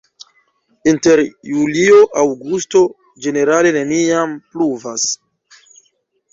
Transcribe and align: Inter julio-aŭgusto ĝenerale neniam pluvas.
Inter 0.91 1.21
julio-aŭgusto 1.49 2.83
ĝenerale 3.27 3.77
neniam 3.79 4.37
pluvas. 4.51 5.09